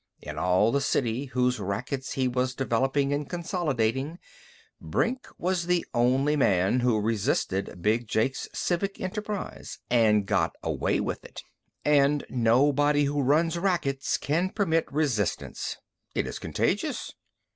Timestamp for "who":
6.79-6.99, 13.03-13.21